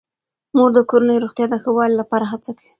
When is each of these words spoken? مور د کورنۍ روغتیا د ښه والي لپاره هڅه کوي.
مور 0.55 0.69
د 0.75 0.79
کورنۍ 0.89 1.17
روغتیا 1.23 1.45
د 1.49 1.55
ښه 1.61 1.71
والي 1.77 1.95
لپاره 2.01 2.25
هڅه 2.31 2.51
کوي. 2.57 2.67